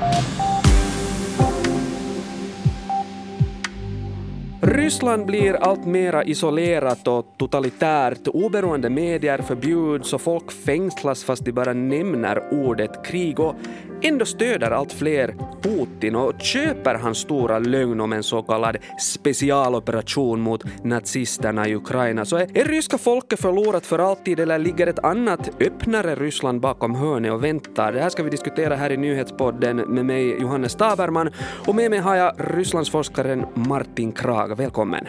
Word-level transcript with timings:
you 0.00 0.39
Ryssland 4.62 5.26
blir 5.26 5.54
allt 5.54 5.86
mera 5.86 6.24
isolerat 6.24 7.08
och 7.08 7.26
totalitärt. 7.38 8.28
Oberoende 8.28 8.90
medier 8.90 9.38
förbjuds 9.38 10.12
och 10.12 10.20
folk 10.20 10.52
fängslas 10.52 11.24
fast 11.24 11.44
de 11.44 11.52
bara 11.52 11.72
nämner 11.72 12.52
ordet 12.52 13.04
krig. 13.04 13.40
Och 13.40 13.54
Ändå 14.02 14.24
stöder 14.24 14.70
allt 14.70 14.92
fler 14.92 15.34
Putin 15.62 16.16
och 16.16 16.40
köper 16.40 16.94
hans 16.94 17.18
stora 17.18 17.58
lögn 17.58 18.00
om 18.00 18.12
en 18.12 18.22
så 18.22 18.42
kallad 18.42 18.76
specialoperation 19.00 20.40
mot 20.40 20.84
nazisterna 20.84 21.68
i 21.68 21.74
Ukraina. 21.74 22.24
Så 22.24 22.36
är, 22.36 22.58
är 22.58 22.64
ryska 22.64 22.98
folket 22.98 23.40
förlorat 23.40 23.86
för 23.86 23.98
alltid 23.98 24.40
eller 24.40 24.58
ligger 24.58 24.86
ett 24.86 24.98
annat 24.98 25.50
öppnare 25.60 26.14
Ryssland 26.14 26.60
bakom 26.60 26.94
hörnet 26.94 27.32
och 27.32 27.44
väntar? 27.44 27.92
Det 27.92 28.00
här 28.00 28.08
ska 28.08 28.22
vi 28.22 28.30
diskutera 28.30 28.76
här 28.76 28.92
i 28.92 28.96
nyhetspodden 28.96 29.76
med 29.76 30.04
mig 30.04 30.40
Johannes 30.40 30.74
Taberman 30.74 31.30
och 31.66 31.74
med 31.74 31.90
mig 31.90 31.98
har 31.98 32.14
jag 32.14 32.34
Rysslandsforskaren 32.38 33.44
Martin 33.54 34.12
Krag. 34.12 34.49
Välkommen! 34.54 35.06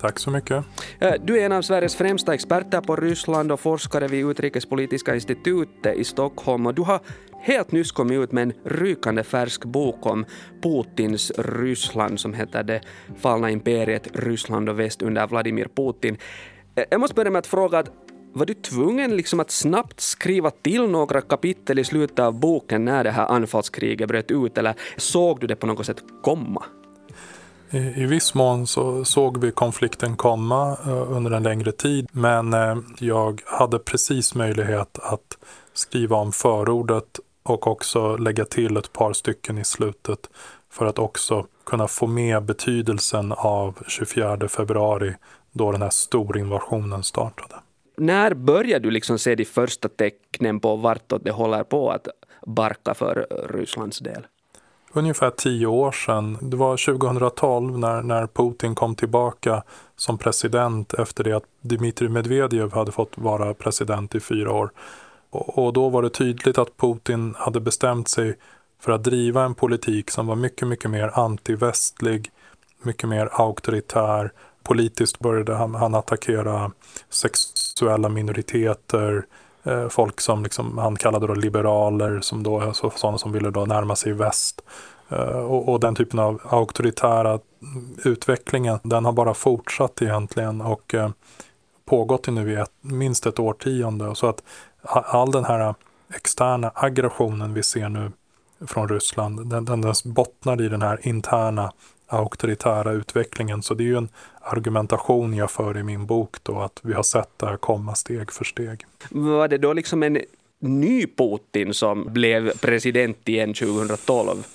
Tack 0.00 0.18
så 0.18 0.30
mycket. 0.30 0.64
Eh, 0.98 1.12
du 1.24 1.40
är 1.40 1.46
en 1.46 1.52
av 1.52 1.62
Sveriges 1.62 1.96
främsta 1.96 2.34
experter 2.34 2.80
på 2.80 2.96
Ryssland 2.96 3.52
och 3.52 3.60
forskare 3.60 4.08
vid 4.08 4.26
Utrikespolitiska 4.26 5.14
institutet 5.14 5.96
i 5.96 6.04
Stockholm 6.04 6.66
och 6.66 6.74
du 6.74 6.82
har 6.82 7.00
helt 7.40 7.72
nyss 7.72 7.92
kommit 7.92 8.18
ut 8.18 8.32
med 8.32 8.42
en 8.42 8.52
rykande 8.64 9.22
färsk 9.22 9.64
bok 9.64 10.06
om 10.06 10.24
Putins 10.62 11.32
Ryssland 11.38 12.20
som 12.20 12.34
heter 12.34 12.62
Det 12.62 12.80
fallna 13.18 13.50
imperiet 13.50 14.08
Ryssland 14.12 14.68
och 14.68 14.80
väst 14.80 15.02
under 15.02 15.26
Vladimir 15.26 15.68
Putin. 15.76 16.16
Eh, 16.74 16.84
jag 16.90 17.00
måste 17.00 17.14
börja 17.14 17.30
med 17.30 17.38
att 17.38 17.46
fråga 17.46 17.84
var 18.32 18.46
du 18.46 18.54
tvungen 18.54 19.16
liksom 19.16 19.40
att 19.40 19.50
snabbt 19.50 20.00
skriva 20.00 20.50
till 20.50 20.90
några 20.90 21.20
kapitel 21.20 21.78
i 21.78 21.84
slutet 21.84 22.18
av 22.18 22.40
boken 22.40 22.84
när 22.84 23.04
det 23.04 23.10
här 23.10 23.26
anfallskriget 23.26 24.08
bröt 24.08 24.30
ut 24.30 24.58
eller 24.58 24.74
såg 24.96 25.40
du 25.40 25.46
det 25.46 25.56
på 25.56 25.66
något 25.66 25.86
sätt 25.86 26.02
komma? 26.22 26.64
I, 27.74 28.02
I 28.02 28.06
viss 28.06 28.34
mån 28.34 28.66
så 28.66 29.04
såg 29.04 29.40
vi 29.40 29.50
konflikten 29.50 30.16
komma 30.16 30.76
uh, 30.86 31.12
under 31.12 31.30
en 31.30 31.42
längre 31.42 31.72
tid 31.72 32.08
men 32.12 32.54
uh, 32.54 32.78
jag 32.98 33.42
hade 33.46 33.78
precis 33.78 34.34
möjlighet 34.34 34.98
att 35.02 35.38
skriva 35.72 36.16
om 36.16 36.32
förordet 36.32 37.20
och 37.42 37.66
också 37.66 38.16
lägga 38.16 38.44
till 38.44 38.76
ett 38.76 38.92
par 38.92 39.12
stycken 39.12 39.58
i 39.58 39.64
slutet 39.64 40.30
för 40.70 40.86
att 40.86 40.98
också 40.98 41.46
kunna 41.66 41.88
få 41.88 42.06
med 42.06 42.42
betydelsen 42.42 43.32
av 43.32 43.78
24 43.88 44.48
februari 44.48 45.14
då 45.52 45.72
den 45.72 45.82
här 45.82 45.90
storinvasionen 45.90 47.02
startade. 47.02 47.54
När 47.96 48.34
började 48.34 48.82
du 48.82 48.90
liksom 48.90 49.18
se 49.18 49.34
de 49.34 49.44
första 49.44 49.88
tecknen 49.88 50.60
på 50.60 50.76
vartåt 50.76 51.24
det 51.24 51.30
håller 51.30 51.64
på 51.64 51.90
att 51.90 52.08
barka 52.46 52.94
för 52.94 53.26
Rysslands 53.50 53.98
del? 53.98 54.26
Ungefär 54.96 55.30
tio 55.30 55.66
år 55.66 55.92
sedan. 55.92 56.38
Det 56.40 56.56
var 56.56 56.76
2012 56.98 57.78
när, 57.78 58.02
när 58.02 58.26
Putin 58.26 58.74
kom 58.74 58.94
tillbaka 58.94 59.62
som 59.96 60.18
president 60.18 60.94
efter 60.94 61.24
det 61.24 61.32
att 61.32 61.44
Dmitrij 61.60 62.08
Medvedev 62.08 62.72
hade 62.72 62.92
fått 62.92 63.18
vara 63.18 63.54
president 63.54 64.14
i 64.14 64.20
fyra 64.20 64.52
år. 64.52 64.70
Och 65.30 65.72
då 65.72 65.88
var 65.88 66.02
det 66.02 66.10
tydligt 66.10 66.58
att 66.58 66.76
Putin 66.76 67.34
hade 67.38 67.60
bestämt 67.60 68.08
sig 68.08 68.36
för 68.80 68.92
att 68.92 69.04
driva 69.04 69.44
en 69.44 69.54
politik 69.54 70.10
som 70.10 70.26
var 70.26 70.36
mycket, 70.36 70.68
mycket 70.68 70.90
mer 70.90 71.10
antivästlig, 71.14 72.30
mycket 72.82 73.08
mer 73.08 73.28
auktoritär. 73.32 74.32
Politiskt 74.62 75.18
började 75.18 75.54
han, 75.54 75.74
han 75.74 75.94
attackera 75.94 76.70
sexuella 77.10 78.08
minoriteter, 78.08 79.26
Eh, 79.64 79.88
folk 79.88 80.20
som 80.20 80.42
liksom, 80.42 80.78
han 80.78 80.96
kallade 80.96 81.26
då 81.26 81.34
liberaler, 81.34 82.20
som 82.20 82.42
då, 82.42 82.60
alltså 82.60 82.90
sådana 82.90 83.18
som 83.18 83.32
ville 83.32 83.50
då 83.50 83.64
närma 83.64 83.96
sig 83.96 84.12
väst. 84.12 84.62
Eh, 85.08 85.38
och, 85.38 85.68
och, 85.68 85.80
den 85.80 85.94
typen 85.94 86.18
av 86.18 86.40
auktoritära 86.44 87.38
utvecklingen, 88.04 88.78
den 88.82 89.04
har 89.04 89.12
bara 89.12 89.34
fortsatt 89.34 90.02
egentligen 90.02 90.60
och 90.60 90.94
eh, 90.94 91.10
pågått 91.84 92.28
i 92.28 92.30
nu 92.30 92.52
i 92.52 92.54
ett, 92.54 92.72
minst 92.80 93.26
ett 93.26 93.38
årtionde. 93.38 94.14
Så 94.14 94.26
att 94.26 94.42
all 94.82 95.30
den 95.30 95.44
här 95.44 95.74
externa 96.14 96.72
aggressionen 96.74 97.54
vi 97.54 97.62
ser 97.62 97.88
nu 97.88 98.12
från 98.66 98.88
Ryssland, 98.88 99.50
den, 99.50 99.64
den, 99.64 99.80
den 99.80 99.94
bottnar 100.04 100.62
i 100.62 100.68
den 100.68 100.82
här 100.82 100.98
interna 101.02 101.72
auktoritära 102.14 102.92
utvecklingen. 102.92 103.62
Så 103.62 103.74
det 103.74 103.82
är 103.82 103.86
ju 103.86 103.96
en 103.96 104.08
argumentation 104.40 105.34
jag 105.34 105.50
för 105.50 105.78
i 105.78 105.82
min 105.82 106.06
bok 106.06 106.36
då, 106.42 106.60
att 106.60 106.80
vi 106.82 106.92
har 106.92 107.02
sett 107.02 107.30
det 107.36 107.46
här 107.46 107.56
komma 107.56 107.94
steg 107.94 108.32
för 108.32 108.44
steg. 108.44 108.86
Var 109.10 109.48
det 109.48 109.58
då 109.58 109.72
liksom 109.72 110.02
en 110.02 110.18
ny 110.58 111.06
Putin 111.06 111.74
som 111.74 112.12
blev 112.12 112.58
president 112.58 113.28
igen 113.28 113.54
2012? 113.54 114.46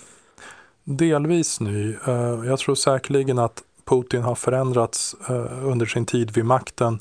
Delvis 0.84 1.59
ny. 1.59 1.96
Eh, 2.08 2.40
jag 2.46 2.59
tror 2.59 2.75
säkerligen 2.75 3.40
att 3.40 3.64
Putin 3.86 4.22
har 4.22 4.36
förändrats 4.36 5.16
eh, 5.30 5.66
under 5.68 5.86
sin 5.86 6.06
tid 6.06 6.31
vid 6.31 6.46
makten 6.46 7.00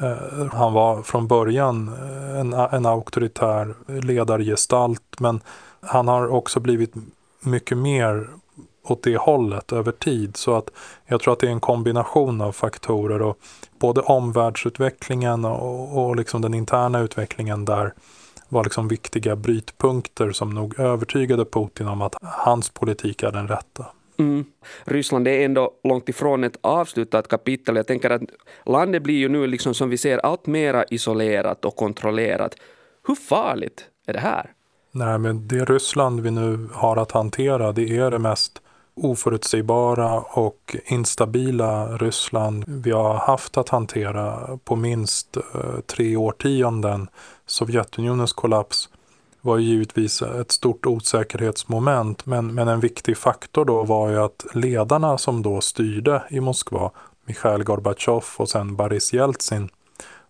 Eh, 0.00 0.46
han 0.52 0.72
var 0.72 1.02
från 1.02 1.26
början 1.26 1.88
en, 2.36 2.52
en 2.52 2.86
auktoritär 2.86 3.74
ledargestalt 4.02 5.20
men 5.20 5.40
han 5.80 6.08
har 6.08 6.28
också 6.28 6.60
blivit 6.60 6.92
mycket 7.40 7.78
mer 7.78 8.28
åt 8.90 9.02
det 9.02 9.16
hållet 9.16 9.72
över 9.72 9.92
tid. 9.92 10.36
Så 10.36 10.54
att 10.56 10.70
jag 11.06 11.20
tror 11.20 11.32
att 11.32 11.40
det 11.40 11.46
är 11.46 11.50
en 11.50 11.60
kombination 11.60 12.40
av 12.40 12.52
faktorer 12.52 13.22
och 13.22 13.38
både 13.78 14.00
omvärldsutvecklingen 14.00 15.44
och, 15.44 15.98
och 15.98 16.16
liksom 16.16 16.42
den 16.42 16.54
interna 16.54 17.00
utvecklingen 17.00 17.64
där 17.64 17.94
var 18.48 18.64
liksom 18.64 18.88
viktiga 18.88 19.36
brytpunkter 19.36 20.32
som 20.32 20.50
nog 20.50 20.80
övertygade 20.80 21.44
Putin 21.44 21.88
om 21.88 22.02
att 22.02 22.16
hans 22.22 22.70
politik 22.70 23.22
är 23.22 23.32
den 23.32 23.48
rätta. 23.48 23.86
Mm. 24.18 24.44
Ryssland 24.84 25.28
är 25.28 25.44
ändå 25.44 25.70
långt 25.84 26.08
ifrån 26.08 26.44
ett 26.44 26.58
avslutat 26.60 27.28
kapitel. 27.28 27.76
Jag 27.76 27.86
tänker 27.86 28.10
att 28.10 28.22
landet 28.66 29.02
blir 29.02 29.14
ju 29.14 29.28
nu, 29.28 29.46
liksom 29.46 29.74
som 29.74 29.90
vi 29.90 29.98
ser, 29.98 30.18
allt 30.18 30.46
mera 30.46 30.84
isolerat 30.84 31.64
och 31.64 31.76
kontrollerat. 31.76 32.56
Hur 33.06 33.14
farligt 33.14 33.84
är 34.06 34.12
det 34.12 34.20
här? 34.20 34.50
Nej, 34.92 35.18
men 35.18 35.48
det 35.48 35.64
Ryssland 35.64 36.20
vi 36.20 36.30
nu 36.30 36.68
har 36.72 36.96
att 36.96 37.12
hantera, 37.12 37.72
det 37.72 37.96
är 37.96 38.10
det 38.10 38.18
mest 38.18 38.62
oförutsägbara 38.94 40.20
och 40.20 40.76
instabila 40.84 41.96
Ryssland 41.96 42.64
vi 42.66 42.90
har 42.90 43.14
haft 43.14 43.56
att 43.56 43.68
hantera 43.68 44.58
på 44.64 44.76
minst 44.76 45.36
eh, 45.36 45.80
tre 45.86 46.16
årtionden. 46.16 47.08
Sovjetunionens 47.46 48.32
kollaps 48.32 48.88
var 49.40 49.58
ju 49.58 49.64
givetvis 49.64 50.22
ett 50.22 50.52
stort 50.52 50.86
osäkerhetsmoment 50.86 52.26
men, 52.26 52.54
men 52.54 52.68
en 52.68 52.80
viktig 52.80 53.16
faktor 53.16 53.64
då 53.64 53.84
var 53.84 54.08
ju 54.08 54.18
att 54.18 54.46
ledarna 54.54 55.18
som 55.18 55.42
då 55.42 55.60
styrde 55.60 56.22
i 56.30 56.40
Moskva, 56.40 56.90
Mikhail 57.26 57.64
Gorbatjov 57.64 58.24
och 58.36 58.48
sen 58.48 58.76
Boris 58.76 59.12
Jeltsin, 59.12 59.68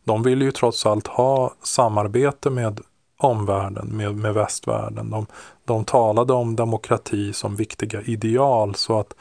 de 0.04 0.22
ville 0.22 0.44
ju 0.44 0.52
trots 0.52 0.86
allt 0.86 1.06
ha 1.06 1.54
samarbete 1.62 2.50
med 2.50 2.80
omvärlden, 3.20 3.86
med, 3.86 4.16
med 4.16 4.34
västvärlden. 4.34 5.10
De, 5.10 5.26
de 5.64 5.84
talade 5.84 6.32
om 6.32 6.56
demokrati 6.56 7.32
som 7.32 7.56
viktiga 7.56 8.02
ideal 8.02 8.74
så 8.74 8.98
att 8.98 9.14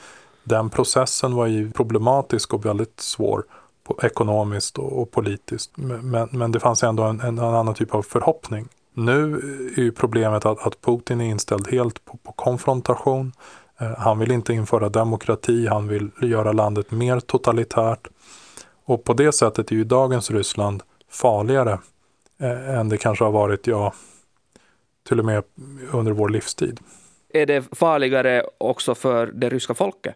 den 0.44 0.70
processen 0.70 1.36
var 1.36 1.46
ju 1.46 1.72
problematisk 1.72 2.54
och 2.54 2.66
väldigt 2.66 3.00
svår 3.00 3.44
på, 3.84 4.00
ekonomiskt 4.04 4.78
och, 4.78 5.02
och 5.02 5.12
politiskt. 5.12 5.72
Men, 5.78 6.30
men 6.32 6.52
det 6.52 6.60
fanns 6.60 6.84
ändå 6.84 7.04
en, 7.04 7.20
en 7.20 7.40
annan 7.40 7.74
typ 7.74 7.96
av 7.96 8.02
förhoppning. 8.02 8.68
Nu 8.94 9.36
är 9.78 9.82
ju 9.82 9.92
problemet 9.92 10.46
att, 10.46 10.68
att 10.68 10.82
Putin 10.82 11.22
är 11.22 11.26
inställd 11.26 11.68
helt 11.68 12.06
på, 12.06 12.18
på 12.18 12.32
konfrontation. 12.32 13.34
Eh, 13.80 13.98
han 13.98 14.20
vill 14.20 14.32
inte 14.32 14.54
införa 14.54 14.90
demokrati, 14.90 15.68
han 15.68 15.88
vill 15.88 16.12
göra 16.22 16.52
landet 16.52 16.92
mer 16.92 17.20
totalitärt. 17.20 18.08
Och 18.86 19.04
på 19.04 19.14
det 19.14 19.32
sättet 19.32 19.72
är 19.72 19.76
ju 19.76 19.84
dagens 19.84 20.32
Ryssland 20.32 20.84
farligare 21.12 21.78
eh, 22.40 22.80
än 22.80 22.90
det 22.90 22.98
kanske 22.98 23.24
har 23.24 23.32
varit, 23.32 23.68
ja, 23.68 23.94
till 25.08 25.20
och 25.20 25.26
med 25.26 25.44
under 25.92 26.12
vår 26.12 26.30
livstid. 26.30 26.80
Är 27.34 27.46
det 27.46 27.78
farligare 27.78 28.44
också 28.58 28.96
för 28.96 29.28
det 29.28 29.50
ryska 29.50 29.74
folket? 29.74 30.16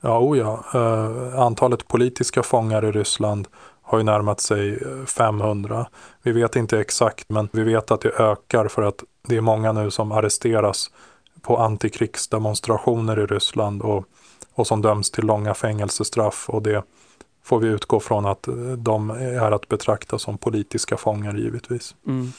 Ja, 0.00 0.18
oh 0.18 0.38
ja. 0.38 0.64
Eh, 0.74 1.40
antalet 1.40 1.88
politiska 1.88 2.42
fångar 2.42 2.84
i 2.84 2.92
Ryssland 2.92 3.48
har 3.82 3.98
ju 3.98 4.04
närmat 4.04 4.40
sig 4.40 4.78
500. 5.06 5.78
Eh, 5.78 5.86
vi 6.22 6.32
vet 6.32 6.56
inte 6.56 6.80
exakt 6.80 7.28
men 7.28 7.48
vi 7.52 7.62
vet 7.62 7.90
att 7.90 8.00
det 8.00 8.20
ökar 8.20 8.68
för 8.68 8.82
att 8.82 9.04
det 9.28 9.36
är 9.36 9.40
många 9.40 9.72
nu 9.72 9.90
som 9.90 10.12
arresteras 10.12 10.90
på 11.42 11.56
antikrigsdemonstrationer 11.56 13.18
i 13.18 13.26
Ryssland 13.26 13.82
och, 13.82 14.04
och 14.54 14.66
som 14.66 14.82
döms 14.82 15.10
till 15.10 15.24
långa 15.24 15.54
fängelsestraff 15.54 16.50
och 16.50 16.62
det 16.62 16.82
får 17.42 17.60
vi 17.60 17.68
utgå 17.68 18.00
från 18.00 18.26
att 18.26 18.48
eh, 18.48 18.54
de 18.78 19.10
är 19.10 19.52
att 19.52 19.68
betrakta 19.68 20.18
som 20.18 20.38
politiska 20.38 20.96
fångar 20.96 21.34
givetvis. 21.34 21.94
Mm. 22.06 22.32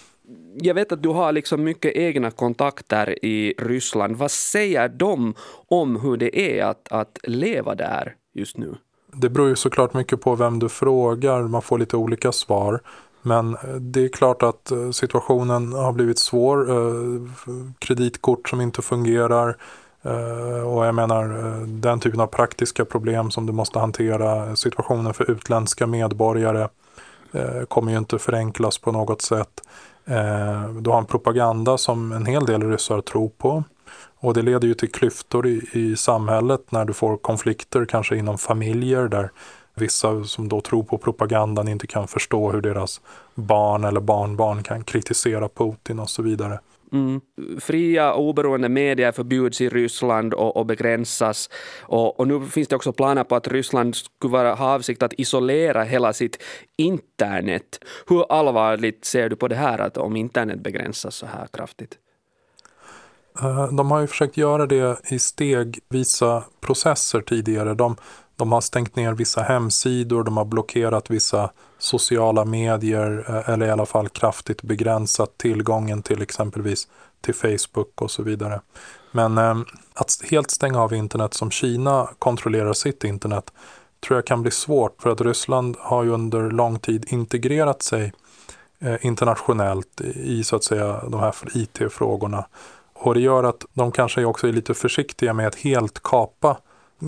Jag 0.55 0.73
vet 0.73 0.91
att 0.91 1.03
du 1.03 1.09
har 1.09 1.31
liksom 1.31 1.63
mycket 1.63 1.95
egna 1.95 2.31
kontakter 2.31 3.25
i 3.25 3.53
Ryssland. 3.57 4.15
Vad 4.15 4.31
säger 4.31 4.89
de 4.89 5.33
om 5.67 5.95
hur 5.95 6.17
det 6.17 6.59
är 6.59 6.65
att, 6.65 6.91
att 6.91 7.19
leva 7.23 7.75
där 7.75 8.15
just 8.33 8.57
nu? 8.57 8.75
Det 9.13 9.29
beror 9.29 9.49
ju 9.49 9.55
såklart 9.55 9.93
mycket 9.93 10.21
på 10.21 10.35
vem 10.35 10.59
du 10.59 10.69
frågar. 10.69 11.41
Man 11.43 11.61
får 11.61 11.77
lite 11.77 11.97
olika 11.97 12.31
svar. 12.31 12.79
Men 13.21 13.57
det 13.79 14.03
är 14.03 14.09
klart 14.09 14.43
att 14.43 14.71
situationen 14.91 15.73
har 15.73 15.93
blivit 15.93 16.19
svår. 16.19 16.67
Kreditkort 17.79 18.49
som 18.49 18.61
inte 18.61 18.81
fungerar, 18.81 19.57
Eh, 20.03 20.67
och 20.67 20.85
jag 20.85 20.95
menar 20.95 21.23
eh, 21.23 21.67
den 21.67 21.99
typen 21.99 22.19
av 22.19 22.27
praktiska 22.27 22.85
problem 22.85 23.31
som 23.31 23.45
du 23.45 23.53
måste 23.53 23.79
hantera, 23.79 24.55
situationen 24.55 25.13
för 25.13 25.31
utländska 25.31 25.87
medborgare 25.87 26.67
eh, 27.31 27.63
kommer 27.67 27.91
ju 27.91 27.97
inte 27.97 28.19
förenklas 28.19 28.77
på 28.77 28.91
något 28.91 29.21
sätt. 29.21 29.61
Du 30.81 30.89
har 30.89 30.97
en 30.97 31.05
propaganda 31.05 31.77
som 31.77 32.11
en 32.11 32.25
hel 32.25 32.45
del 32.45 32.63
ryssar 32.63 33.01
tror 33.01 33.29
på. 33.29 33.63
Och 34.19 34.33
det 34.33 34.41
leder 34.41 34.67
ju 34.67 34.73
till 34.73 34.91
klyftor 34.91 35.47
i, 35.47 35.69
i 35.73 35.95
samhället 35.95 36.61
när 36.71 36.85
du 36.85 36.93
får 36.93 37.17
konflikter 37.17 37.85
kanske 37.85 38.17
inom 38.17 38.37
familjer 38.37 39.07
där 39.07 39.31
vissa 39.75 40.23
som 40.23 40.49
då 40.49 40.61
tror 40.61 40.83
på 40.83 40.97
propagandan 40.97 41.67
inte 41.67 41.87
kan 41.87 42.07
förstå 42.07 42.51
hur 42.51 42.61
deras 42.61 43.01
barn 43.35 43.83
eller 43.83 44.01
barnbarn 44.01 44.63
kan 44.63 44.83
kritisera 44.83 45.49
Putin 45.49 45.99
och 45.99 46.09
så 46.09 46.21
vidare. 46.21 46.59
Mm. 46.93 47.21
Fria 47.59 48.13
och 48.13 48.23
oberoende 48.23 48.69
medier 48.69 49.11
förbjuds 49.11 49.61
i 49.61 49.69
Ryssland 49.69 50.33
och, 50.33 50.57
och 50.57 50.65
begränsas. 50.65 51.49
Och, 51.81 52.19
och, 52.19 52.27
nu 52.27 52.45
finns 52.45 52.67
det 52.67 52.75
också 52.75 52.93
planer 52.93 53.23
på 53.23 53.35
att 53.35 53.47
Ryssland 53.47 53.95
skulle 53.95 54.31
vara, 54.31 54.53
ha 54.53 54.73
avsikt 54.73 55.03
att 55.03 55.13
isolera 55.13 55.83
hela 55.83 56.13
sitt 56.13 56.43
internet. 56.77 57.79
Hur 58.07 58.31
allvarligt 58.31 59.05
ser 59.05 59.29
du 59.29 59.35
på 59.35 59.47
det 59.47 59.55
här 59.55 59.79
att 59.79 59.97
om 59.97 60.15
internet 60.15 60.63
begränsas 60.63 61.15
så 61.15 61.25
här 61.25 61.47
kraftigt? 61.53 61.97
Eh, 63.41 63.73
de 63.73 63.91
har 63.91 64.01
ju 64.01 64.07
försökt 64.07 64.37
göra 64.37 64.65
det 64.65 65.11
i 65.11 65.19
stegvisa 65.19 66.43
processer 66.61 67.21
tidigare. 67.21 67.73
De, 67.73 67.95
de 68.35 68.51
har 68.51 68.61
stängt 68.61 68.95
ner 68.95 69.13
vissa 69.13 69.41
hemsidor, 69.41 70.23
de 70.23 70.37
har 70.37 70.45
blockerat 70.45 71.09
vissa 71.09 71.51
sociala 71.77 72.45
medier 72.45 73.25
eh, 73.27 73.49
eller 73.49 73.65
i 73.65 73.71
alla 73.71 73.85
fall 73.85 74.09
kraftigt 74.09 74.61
begränsat 74.61 75.37
tillgången 75.37 76.03
till 76.03 76.21
exempelvis 76.21 76.87
till 77.21 77.35
Facebook 77.35 78.01
och 78.01 78.11
så 78.11 78.23
vidare. 78.23 78.61
Men 79.11 79.37
eh, 79.37 79.55
att 79.93 80.21
helt 80.31 80.51
stänga 80.51 80.81
av 80.81 80.93
internet 80.93 81.33
som 81.33 81.51
Kina 81.51 82.09
kontrollerar 82.19 82.73
sitt 82.73 83.03
internet 83.03 83.51
tror 84.07 84.17
jag 84.17 84.25
kan 84.25 84.41
bli 84.41 84.51
svårt 84.51 85.01
för 85.01 85.09
att 85.09 85.21
Ryssland 85.21 85.75
har 85.79 86.03
ju 86.03 86.09
under 86.09 86.51
lång 86.51 86.79
tid 86.79 87.05
integrerat 87.07 87.81
sig 87.81 88.13
eh, 88.79 88.95
internationellt 89.01 90.01
i 90.01 90.43
så 90.43 90.55
att 90.55 90.63
säga 90.63 91.03
de 91.09 91.19
här 91.19 91.35
IT-frågorna. 91.53 92.45
Och 92.93 93.13
det 93.13 93.19
gör 93.19 93.43
att 93.43 93.65
de 93.73 93.91
kanske 93.91 94.25
också 94.25 94.47
är 94.47 94.53
lite 94.53 94.73
försiktiga 94.73 95.33
med 95.33 95.47
att 95.47 95.55
helt 95.55 96.03
kapa 96.03 96.57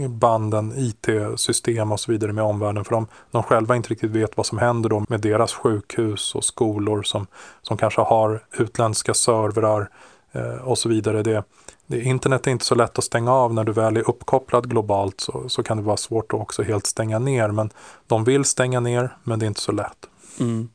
banden, 0.10 0.74
IT-system 0.78 1.92
och 1.92 2.00
så 2.00 2.12
vidare 2.12 2.34
med 2.34 2.44
omvärlden. 2.44 2.86
För 2.86 2.92
de, 2.92 3.08
de 3.32 3.44
själva 3.44 3.76
inte 3.76 3.90
riktigt 3.90 4.12
vet 4.12 4.38
vad 4.38 4.46
som 4.46 4.58
händer 4.58 4.90
då 4.90 5.06
med 5.10 5.22
deras 5.22 5.54
sjukhus 5.54 6.36
och 6.36 6.44
skolor 6.44 7.04
som, 7.04 7.28
som 7.62 7.78
kanske 7.78 8.02
har 8.02 8.44
utländska 8.58 9.14
servrar 9.14 9.90
eh, 10.32 10.68
och 10.68 10.78
så 10.78 10.90
vidare. 10.90 11.24
Det, 11.24 11.44
det, 11.88 12.02
internet 12.02 12.48
är 12.48 12.52
inte 12.52 12.66
så 12.66 12.76
lätt 12.76 12.98
att 12.98 13.04
stänga 13.04 13.32
av 13.34 13.54
när 13.54 13.64
du 13.64 13.72
väl 13.72 13.98
är 13.98 14.10
uppkopplad 14.10 14.70
globalt 14.70 15.22
så, 15.22 15.50
så 15.50 15.64
kan 15.64 15.78
det 15.78 15.84
vara 15.84 15.98
svårt 15.98 16.34
att 16.34 16.40
också 16.40 16.64
helt 16.64 16.86
stänga 16.86 17.20
ner. 17.20 17.48
Men 17.48 17.70
de 18.08 18.24
vill 18.24 18.46
stänga 18.46 18.80
ner 18.80 19.18
men 19.24 19.40
det 19.40 19.46
är 19.46 19.48
inte 19.48 19.62
så 19.62 19.72
lätt. 19.72 20.10
Mm. 20.40 20.70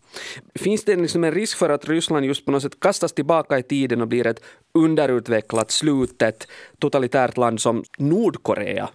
Finns 0.55 0.85
det 0.85 0.97
liksom 0.97 1.25
en 1.25 1.33
risk 1.33 1.59
för 1.59 1.71
att 1.71 1.89
Ryssland 1.89 2.25
just 2.25 2.45
på 2.45 2.51
något 2.51 2.63
sätt 2.63 2.81
kastas 2.81 3.13
tillbaka 3.13 3.59
i 3.59 3.63
tiden 3.63 4.01
och 4.01 4.09
blir 4.09 4.27
ett 4.27 4.43
underutvecklat, 4.75 5.71
slutet, 5.71 6.47
totalitärt 6.79 7.37
land 7.37 7.61
som 7.61 7.85
Nordkorea? 7.99 8.89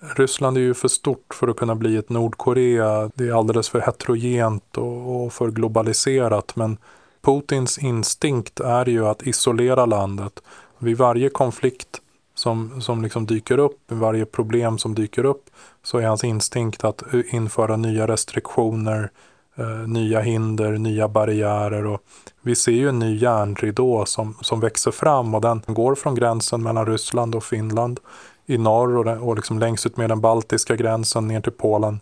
Ryssland 0.00 0.56
är 0.56 0.60
ju 0.60 0.74
för 0.74 0.88
stort 0.88 1.34
för 1.34 1.48
att 1.48 1.56
kunna 1.56 1.74
bli 1.74 1.96
ett 1.96 2.08
Nordkorea. 2.08 3.10
Det 3.14 3.28
är 3.28 3.38
alldeles 3.38 3.68
för 3.68 3.80
heterogent 3.80 4.76
och, 4.76 5.24
och 5.24 5.32
för 5.32 5.50
globaliserat. 5.50 6.56
Men 6.56 6.78
Putins 7.22 7.78
instinkt 7.78 8.60
är 8.60 8.88
ju 8.88 9.06
att 9.06 9.22
isolera 9.22 9.86
landet. 9.86 10.42
Vid 10.78 10.96
varje 10.96 11.28
konflikt 11.28 12.00
som, 12.34 12.80
som 12.80 13.02
liksom 13.02 13.26
dyker 13.26 13.58
upp, 13.58 13.78
varje 13.88 14.26
problem 14.26 14.78
som 14.78 14.94
dyker 14.94 15.24
upp, 15.24 15.44
så 15.82 15.98
är 15.98 16.06
hans 16.06 16.24
instinkt 16.24 16.84
att 16.84 17.02
införa 17.32 17.76
nya 17.76 18.06
restriktioner, 18.06 19.10
eh, 19.56 19.88
nya 19.88 20.20
hinder, 20.20 20.72
nya 20.72 21.08
barriärer. 21.08 21.86
Och 21.86 22.00
vi 22.42 22.54
ser 22.54 22.72
ju 22.72 22.88
en 22.88 22.98
ny 22.98 23.16
järnridå 23.16 24.04
som, 24.06 24.36
som 24.40 24.60
växer 24.60 24.90
fram 24.90 25.34
och 25.34 25.40
den 25.40 25.62
går 25.66 25.94
från 25.94 26.14
gränsen 26.14 26.62
mellan 26.62 26.86
Ryssland 26.86 27.34
och 27.34 27.44
Finland 27.44 28.00
i 28.50 28.58
norr 28.58 28.96
och, 28.96 29.28
och 29.28 29.36
liksom 29.36 29.58
längst 29.58 29.86
ut 29.86 29.96
med 29.96 30.08
den 30.08 30.20
baltiska 30.20 30.76
gränsen 30.76 31.28
ner 31.28 31.40
till 31.40 31.52
Polen. 31.52 32.00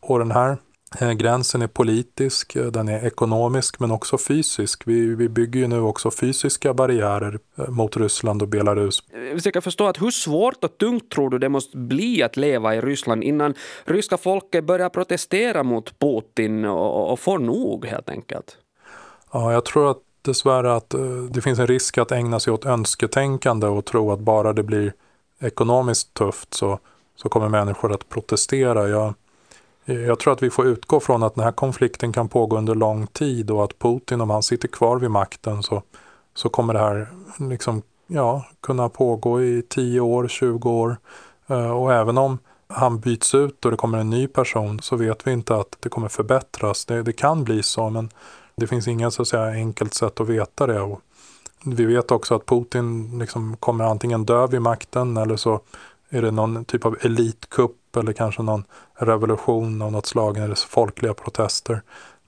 Och 0.00 0.18
den 0.18 0.30
här 0.30 0.56
eh, 1.00 1.12
gränsen 1.12 1.62
är 1.62 1.66
politisk, 1.66 2.56
eh, 2.56 2.66
den 2.66 2.88
är 2.88 3.06
ekonomisk 3.06 3.80
men 3.80 3.90
också 3.90 4.18
fysisk. 4.18 4.82
Vi, 4.86 5.14
vi 5.14 5.28
bygger 5.28 5.60
ju 5.60 5.66
nu 5.66 5.80
också 5.80 6.10
fysiska 6.10 6.74
barriärer 6.74 7.38
eh, 7.58 7.68
mot 7.68 7.96
Ryssland 7.96 8.42
och 8.42 8.48
Belarus. 8.48 9.02
Jag 9.12 9.36
försöker 9.36 9.60
förstå 9.60 9.86
att 9.86 10.02
hur 10.02 10.10
svårt 10.10 10.64
och 10.64 10.78
tungt 10.78 11.10
tror 11.10 11.30
du 11.30 11.38
det 11.38 11.48
måste 11.48 11.76
bli 11.76 12.22
att 12.22 12.36
leva 12.36 12.74
i 12.74 12.80
Ryssland 12.80 13.24
innan 13.24 13.54
ryska 13.84 14.16
folket 14.16 14.64
börjar 14.64 14.88
protestera 14.88 15.62
mot 15.62 15.98
Putin 15.98 16.64
och, 16.64 17.12
och 17.12 17.20
får 17.20 17.38
nog 17.38 17.86
helt 17.86 18.10
enkelt? 18.10 18.56
Ja, 19.32 19.52
jag 19.52 19.64
tror 19.64 19.90
att 19.90 19.98
dessvärre 20.22 20.74
att 20.74 20.94
det 21.30 21.40
finns 21.40 21.58
en 21.58 21.66
risk 21.66 21.98
att 21.98 22.12
ägna 22.12 22.40
sig 22.40 22.52
åt 22.52 22.66
önsketänkande 22.66 23.66
och 23.66 23.84
tro 23.84 24.12
att 24.12 24.20
bara 24.20 24.52
det 24.52 24.62
blir 24.62 24.92
ekonomiskt 25.40 26.14
tufft 26.14 26.54
så, 26.54 26.78
så 27.16 27.28
kommer 27.28 27.48
människor 27.48 27.92
att 27.92 28.08
protestera. 28.08 28.88
Jag, 28.88 29.14
jag 29.84 30.18
tror 30.18 30.32
att 30.32 30.42
vi 30.42 30.50
får 30.50 30.66
utgå 30.66 31.00
från 31.00 31.22
att 31.22 31.34
den 31.34 31.44
här 31.44 31.52
konflikten 31.52 32.12
kan 32.12 32.28
pågå 32.28 32.58
under 32.58 32.74
lång 32.74 33.06
tid 33.06 33.50
och 33.50 33.64
att 33.64 33.78
Putin, 33.78 34.20
om 34.20 34.30
han 34.30 34.42
sitter 34.42 34.68
kvar 34.68 34.96
vid 34.96 35.10
makten 35.10 35.62
så, 35.62 35.82
så 36.34 36.48
kommer 36.48 36.74
det 36.74 36.80
här 36.80 37.08
liksom, 37.38 37.82
ja, 38.06 38.46
kunna 38.60 38.88
pågå 38.88 39.42
i 39.42 39.62
10 39.68 40.00
år, 40.00 40.28
20 40.28 40.70
år. 40.70 40.96
Eh, 41.46 41.70
och 41.70 41.94
även 41.94 42.18
om 42.18 42.38
han 42.68 43.00
byts 43.00 43.34
ut 43.34 43.64
och 43.64 43.70
det 43.70 43.76
kommer 43.76 43.98
en 43.98 44.10
ny 44.10 44.26
person 44.26 44.80
så 44.80 44.96
vet 44.96 45.26
vi 45.26 45.32
inte 45.32 45.56
att 45.56 45.76
det 45.80 45.88
kommer 45.88 46.08
förbättras. 46.08 46.84
Det, 46.84 47.02
det 47.02 47.12
kan 47.12 47.44
bli 47.44 47.62
så 47.62 47.90
men 47.90 48.10
det 48.56 48.66
finns 48.66 48.88
inget 48.88 49.12
så 49.12 49.22
att 49.22 49.28
säga, 49.28 49.44
enkelt 49.44 49.94
sätt 49.94 50.20
att 50.20 50.28
veta 50.28 50.66
det. 50.66 50.80
Och 50.80 51.00
vi 51.74 51.84
vet 51.84 52.10
också 52.10 52.34
att 52.34 52.46
Putin 52.46 53.18
liksom 53.18 53.56
kommer 53.56 53.84
antingen 53.84 54.24
dö 54.24 54.46
vid 54.46 54.62
makten 54.62 55.16
eller 55.16 55.36
så 55.36 55.60
är 56.10 56.22
det 56.22 56.30
någon 56.30 56.64
typ 56.64 56.86
av 56.86 56.96
elitkupp 57.00 57.96
eller 57.96 58.12
kanske 58.12 58.42
någon 58.42 58.64
revolution 58.94 59.82
av 59.82 59.92
något 59.92 60.06
slag 60.06 60.38
eller 60.38 60.54
folkliga 60.54 61.14
protester. 61.14 61.82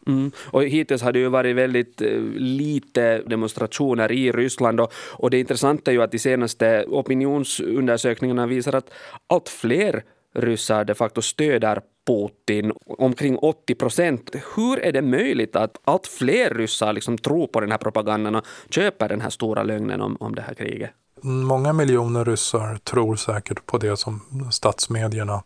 Mm. 0.06 0.30
Och 0.50 0.64
hittills 0.64 1.02
har 1.02 1.12
det 1.12 1.18
ju 1.18 1.28
varit 1.28 1.56
väldigt 1.56 2.02
eh, 2.02 2.20
lite 2.34 3.18
demonstrationer 3.18 4.12
i 4.12 4.32
Ryssland 4.32 4.80
och, 4.80 4.92
och 5.12 5.30
det 5.30 5.38
intressanta 5.38 5.90
är 5.90 5.94
ju 5.94 6.02
att 6.02 6.12
de 6.12 6.18
senaste 6.18 6.84
opinionsundersökningarna 6.88 8.46
visar 8.46 8.74
att 8.74 8.90
allt 9.26 9.48
fler 9.48 10.02
ryssar 10.34 10.84
de 10.84 10.94
facto 10.94 11.22
stöder 11.22 11.80
Putin, 12.06 12.72
omkring 12.98 13.38
80 13.38 13.74
procent. 13.74 14.30
Hur 14.56 14.78
är 14.78 14.92
det 14.92 15.02
möjligt 15.02 15.56
att 15.56 15.76
allt 15.84 16.06
fler 16.06 16.50
ryssar 16.50 16.92
liksom 16.92 17.18
tror 17.18 17.46
på 17.46 17.60
den 17.60 17.70
här 17.70 17.78
propagandan 17.78 18.34
och 18.34 18.44
köper 18.70 19.08
den 19.08 19.20
här 19.20 19.30
stora 19.30 19.62
lögnen 19.62 20.00
om, 20.00 20.16
om 20.20 20.34
det 20.34 20.42
här 20.42 20.54
kriget? 20.54 20.90
Många 21.22 21.72
miljoner 21.72 22.24
ryssar 22.24 22.76
tror 22.76 23.16
säkert 23.16 23.66
på 23.66 23.78
det 23.78 23.96
som 23.96 24.20
statsmedierna 24.52 25.42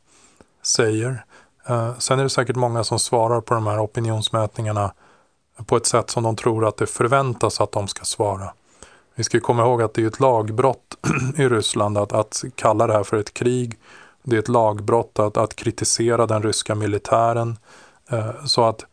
säger. 0.63 1.25
Eh, 1.69 1.99
sen 1.99 2.19
är 2.19 2.23
det 2.23 2.31
säkert 2.31 2.57
många 2.57 2.85
som 2.85 2.99
svarar 2.99 3.41
på 3.41 3.55
de 3.55 3.67
här 3.67 3.85
opinionsmätningarna 3.85 4.93
på 5.67 5.77
ett 5.77 5.87
sätt 5.87 6.11
som 6.11 6.23
de 6.23 6.37
tror 6.37 6.69
att 6.69 6.77
det 6.77 6.87
förväntas 6.87 7.61
att 7.61 7.73
de 7.73 7.89
ska 7.89 8.05
svara. 8.05 8.53
Vi 9.15 9.25
ska 9.25 9.41
komma 9.41 9.63
ihåg 9.63 9.83
att 9.83 9.95
det 9.95 10.03
är 10.03 10.07
ett 10.07 10.21
lagbrott 10.21 10.97
i 11.39 11.49
Ryssland 11.49 11.99
att, 11.99 12.13
att 12.13 12.45
kalla 12.55 12.87
det 12.87 12.93
här 12.93 13.05
för 13.05 13.17
ett 13.17 13.35
krig 13.35 13.79
det 14.25 14.37
är 14.37 14.41
ett 14.41 14.49
lagbrott 14.49 15.19
att, 15.19 15.37
att 15.37 15.57
kritisera 15.57 16.27
den 16.27 16.43
ryska 16.43 16.75
militären. 16.75 17.57
Eh, 18.11 18.45
så 18.45 18.65
att, 18.65 18.85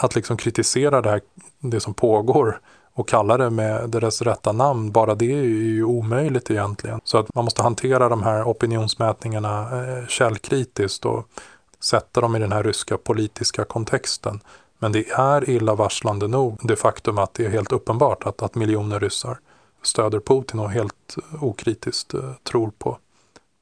att 0.00 0.14
liksom 0.14 0.36
kritisera 0.36 1.00
det, 1.02 1.10
här, 1.10 1.20
det 1.60 1.80
som 1.80 1.94
pågår 1.94 2.60
och 2.94 3.08
kalla 3.08 3.36
det 3.36 3.50
med 3.50 3.90
deras 3.90 4.22
rätta 4.22 4.52
namn, 4.52 4.92
bara 4.92 5.14
det 5.14 5.32
är 5.32 5.44
ju 5.44 5.84
omöjligt 5.84 6.50
egentligen. 6.50 7.00
Så 7.04 7.18
att 7.18 7.34
man 7.34 7.44
måste 7.44 7.62
hantera 7.62 8.08
de 8.08 8.22
här 8.22 8.44
opinionsmätningarna 8.44 9.60
eh, 9.60 10.06
källkritiskt 10.06 11.04
och 11.04 11.28
sätta 11.80 12.20
dem 12.20 12.36
i 12.36 12.38
den 12.38 12.52
här 12.52 12.62
ryska 12.62 12.98
politiska 12.98 13.64
kontexten. 13.64 14.40
Men 14.78 14.92
det 14.92 15.10
är 15.10 15.50
illavarslande 15.50 16.28
nog 16.28 16.58
det 16.62 16.76
faktum 16.76 17.18
att 17.18 17.34
det 17.34 17.46
är 17.46 17.50
helt 17.50 17.72
uppenbart 17.72 18.26
att, 18.26 18.42
att 18.42 18.54
miljoner 18.54 19.00
ryssar 19.00 19.38
stöder 19.82 20.20
Putin 20.20 20.60
och 20.60 20.70
helt 20.70 21.16
okritiskt 21.40 22.14
eh, 22.14 22.32
tror 22.42 22.70
på 22.78 22.98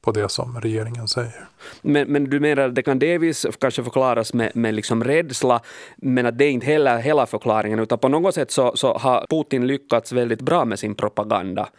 på 0.07 0.11
det 0.11 0.29
som 0.29 0.59
regeringen 0.61 1.07
säger. 1.07 1.47
Men, 1.81 2.07
men 2.07 2.29
du 2.29 2.39
menar 2.39 2.63
att 2.63 2.75
det 2.75 2.83
kan 2.83 2.99
delvis 2.99 3.45
kanske 3.59 3.83
förklaras 3.83 4.33
med, 4.33 4.51
med 4.55 4.73
liksom 4.73 5.03
rädsla, 5.03 5.61
men 5.97 6.25
att 6.25 6.37
det 6.37 6.45
är 6.45 6.49
inte 6.49 6.65
heller 6.65 6.97
hela 6.97 7.25
förklaringen, 7.25 7.79
utan 7.79 7.99
på 7.99 8.07
något 8.07 8.35
sätt 8.35 8.51
så, 8.51 8.71
så 8.75 8.97
har 8.97 9.25
Putin 9.29 9.67
lyckats 9.67 10.11
väldigt 10.11 10.41
bra 10.41 10.65
med 10.65 10.79
sin 10.79 10.95
propaganda. 10.95 11.69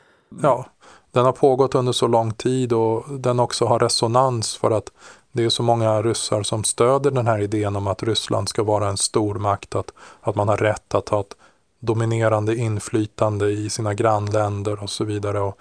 Ja, 0.43 0.67
den 1.13 1.25
har 1.25 1.33
pågått 1.33 1.75
under 1.75 1.93
så 1.93 2.07
lång 2.07 2.33
tid 2.33 2.73
och 2.73 3.05
den 3.09 3.41
också 3.41 3.65
har 3.65 3.79
resonans 3.79 4.57
för 4.57 4.71
att 4.71 4.93
det 5.33 5.45
är 5.45 5.49
så 5.49 5.63
många 5.63 6.03
ryssar 6.03 6.43
som 6.43 6.65
stöder 6.65 7.11
den 7.11 7.27
här 7.27 7.41
idén 7.41 7.77
om 7.77 7.87
att 7.87 8.03
Ryssland 8.03 8.49
ska 8.49 8.63
vara 8.63 8.89
en 8.89 8.97
stormakt, 8.97 9.75
att, 9.75 9.93
att 10.21 10.35
man 10.35 10.49
har 10.49 10.57
rätt 10.57 10.95
att 10.95 11.09
ha 11.09 11.21
ett 11.21 11.37
dominerande 11.81 12.57
inflytande 12.57 13.51
i 13.51 13.71
sina 13.71 13.95
grannländer 13.95 14.83
och 14.83 14.91
så 14.91 15.05
vidare. 15.05 15.41
Och, 15.41 15.59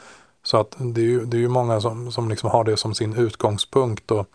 så 0.48 0.58
att 0.58 0.76
det 0.80 1.02
är 1.02 1.06
ju, 1.06 1.26
det 1.26 1.38
är 1.38 1.40
ju 1.40 1.48
många 1.48 1.82
som, 1.82 2.12
som 2.12 2.30
liksom 2.30 2.50
har 2.50 2.64
det 2.64 2.78
som 2.78 2.96
sin 2.96 3.16
utgångspunkt. 3.16 4.12
Och, 4.12 4.28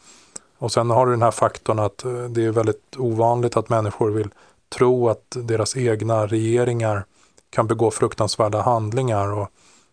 och 0.59 0.73
sen 0.73 0.91
har 0.91 1.07
du 1.07 1.13
den 1.13 1.23
här 1.23 1.31
faktorn 1.31 1.79
att 1.79 2.05
eh, 2.05 2.25
det 2.25 2.45
är 2.45 2.51
väldigt 2.51 2.97
ovanligt 2.99 3.57
att 3.57 3.69
människor 3.69 4.11
vill 4.11 4.29
tro 4.69 5.09
att 5.09 5.37
deras 5.37 5.77
egna 5.77 6.27
regeringar 6.27 7.05
kan 7.51 7.67
begå 7.67 7.91
fruktansvärda 7.91 8.63
handlingar. 8.63 9.33
Och, 9.33 9.49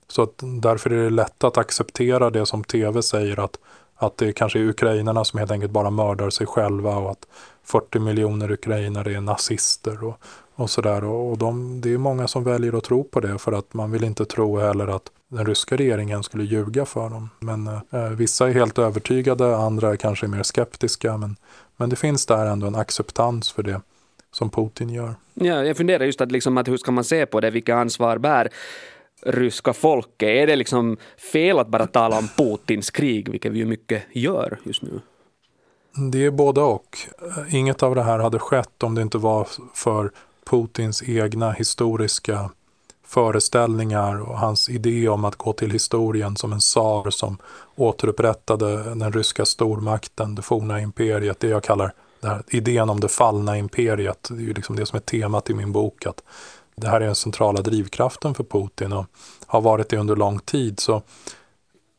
så 0.07 0.21
att 0.21 0.33
därför 0.41 0.89
är 0.89 1.03
det 1.03 1.09
lätt 1.09 1.43
att 1.43 1.57
acceptera 1.57 2.29
det 2.29 2.45
som 2.45 2.63
tv 2.63 3.01
säger 3.01 3.39
att, 3.39 3.57
att 3.95 4.17
det 4.17 4.33
kanske 4.33 4.59
är 4.59 4.63
ukrainarna 4.63 5.25
som 5.25 5.39
helt 5.39 5.51
enkelt 5.51 5.71
bara 5.71 5.89
mördar 5.89 6.29
sig 6.29 6.47
själva 6.47 6.95
och 6.95 7.11
att 7.11 7.27
40 7.63 7.99
miljoner 7.99 8.51
ukrainare 8.51 9.13
är 9.13 9.21
nazister 9.21 10.03
och, 10.03 10.17
och 10.55 10.69
sådär. 10.69 11.03
Och, 11.03 11.31
och 11.31 11.37
de, 11.37 11.81
det 11.81 11.93
är 11.93 11.97
många 11.97 12.27
som 12.27 12.43
väljer 12.43 12.77
att 12.77 12.83
tro 12.83 13.03
på 13.03 13.19
det 13.19 13.37
för 13.37 13.51
att 13.51 13.73
man 13.73 13.91
vill 13.91 14.03
inte 14.03 14.25
tro 14.25 14.59
heller 14.59 14.87
att 14.87 15.11
den 15.29 15.45
ryska 15.45 15.75
regeringen 15.75 16.23
skulle 16.23 16.43
ljuga 16.43 16.85
för 16.85 17.09
dem. 17.09 17.29
Men 17.39 17.67
eh, 17.67 18.09
vissa 18.09 18.49
är 18.49 18.53
helt 18.53 18.77
övertygade, 18.77 19.57
andra 19.57 19.97
kanske 19.97 20.25
är 20.25 20.27
mer 20.27 20.43
skeptiska. 20.43 21.17
Men, 21.17 21.35
men 21.77 21.89
det 21.89 21.95
finns 21.95 22.25
där 22.25 22.45
ändå 22.45 22.67
en 22.67 22.75
acceptans 22.75 23.51
för 23.51 23.63
det 23.63 23.81
som 24.31 24.49
Putin 24.49 24.89
gör. 24.89 25.15
Ja, 25.33 25.63
jag 25.63 25.77
funderar 25.77 26.05
just 26.05 26.21
att, 26.21 26.31
liksom 26.31 26.57
att 26.57 26.67
hur 26.67 26.77
ska 26.77 26.91
man 26.91 27.03
se 27.03 27.25
på 27.25 27.39
det, 27.39 27.51
vilka 27.51 27.75
ansvar 27.75 28.17
bär 28.17 28.49
ryska 29.25 29.73
folket? 29.73 30.29
Är 30.29 30.47
det 30.47 30.55
liksom 30.55 30.97
fel 31.31 31.59
att 31.59 31.67
bara 31.67 31.87
tala 31.87 32.17
om 32.17 32.27
Putins 32.37 32.91
krig, 32.91 33.29
vilket 33.29 33.51
vi 33.51 33.59
ju 33.59 33.65
mycket 33.65 34.03
gör 34.11 34.59
just 34.63 34.81
nu? 34.81 35.01
Det 36.11 36.25
är 36.25 36.31
både 36.31 36.61
och. 36.61 36.97
Inget 37.49 37.83
av 37.83 37.95
det 37.95 38.03
här 38.03 38.19
hade 38.19 38.39
skett 38.39 38.83
om 38.83 38.95
det 38.95 39.01
inte 39.01 39.17
var 39.17 39.47
för 39.73 40.11
Putins 40.49 41.03
egna 41.03 41.51
historiska 41.51 42.49
föreställningar 43.09 44.21
och 44.21 44.39
hans 44.39 44.69
idé 44.69 45.07
om 45.07 45.25
att 45.25 45.35
gå 45.35 45.53
till 45.53 45.71
historien 45.71 46.35
som 46.35 46.53
en 46.53 46.59
tsar 46.59 47.09
som 47.09 47.37
återupprättade 47.75 48.95
den 48.95 49.13
ryska 49.13 49.45
stormakten, 49.45 50.35
det 50.35 50.41
forna 50.41 50.81
imperiet, 50.81 51.39
det 51.39 51.47
jag 51.47 51.63
kallar 51.63 51.93
här, 52.23 52.43
idén 52.47 52.89
om 52.89 52.99
det 52.99 53.07
fallna 53.07 53.57
imperiet. 53.57 54.27
Det 54.29 54.35
är 54.35 54.47
ju 54.47 54.53
liksom 54.53 54.75
det 54.75 54.85
som 54.85 54.95
är 54.95 55.01
temat 55.01 55.49
i 55.49 55.53
min 55.53 55.71
bok. 55.71 56.05
att 56.05 56.23
Det 56.75 56.87
här 56.87 57.01
är 57.01 57.05
den 57.05 57.15
centrala 57.15 57.61
drivkraften 57.61 58.33
för 58.33 58.43
Putin 58.43 58.93
och 58.93 59.05
har 59.45 59.61
varit 59.61 59.89
det 59.89 59.97
under 59.97 60.15
lång 60.15 60.39
tid. 60.39 60.79
Så 60.79 61.01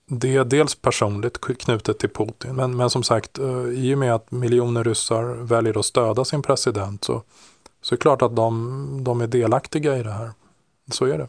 det 0.07 0.37
är 0.37 0.45
dels 0.45 0.75
personligt 0.75 1.41
knutet 1.41 1.99
till 1.99 2.09
Putin, 2.09 2.57
men, 2.57 2.77
men 2.77 2.91
som 2.91 3.03
sagt, 3.03 3.39
eh, 3.39 3.69
i 3.69 3.95
och 3.95 3.99
med 3.99 4.15
att 4.15 4.31
miljoner 4.31 4.85
ryssar 4.85 5.25
väljer 5.25 5.79
att 5.79 5.87
stödja 5.87 6.25
sin 6.25 6.43
president 6.43 7.05
så, 7.05 7.23
så 7.83 7.95
är 7.95 7.97
det 7.97 8.03
klart 8.03 8.23
att 8.23 8.37
de, 8.37 9.05
de 9.05 9.21
är 9.21 9.27
delaktiga 9.27 9.97
i 9.97 10.03
det 10.03 10.13
här. 10.13 10.31
Så 10.91 11.05
är 11.05 11.19
det. 11.19 11.29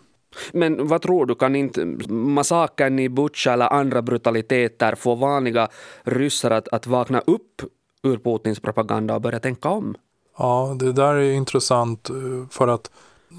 Men 0.51 0.87
vad 0.87 1.01
tror 1.01 1.25
du, 1.25 1.35
kan 1.35 1.55
inte 1.55 1.85
massakern 2.09 2.99
i 2.99 3.09
Butja 3.09 3.53
eller 3.53 3.73
andra 3.73 4.01
brutaliteter 4.01 4.95
få 4.95 5.15
vanliga 5.15 5.67
ryssar 6.03 6.51
att, 6.51 6.67
att 6.67 6.87
vakna 6.87 7.19
upp 7.19 7.61
ur 8.03 8.17
Putins 8.17 8.59
propaganda 8.59 9.15
och 9.15 9.21
börja 9.21 9.39
tänka 9.39 9.69
om? 9.69 9.95
Ja, 10.37 10.75
det 10.79 10.91
där 10.91 11.15
är 11.15 11.31
intressant 11.31 12.09
eh, 12.09 12.15
för 12.49 12.67
att 12.67 12.91